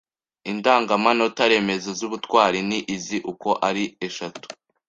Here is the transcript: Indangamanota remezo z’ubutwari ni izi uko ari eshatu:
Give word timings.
Indangamanota 0.51 1.43
remezo 1.51 1.89
z’ubutwari 1.99 2.59
ni 2.69 2.79
izi 2.95 3.17
uko 3.31 3.49
ari 3.67 3.83
eshatu: 4.07 4.45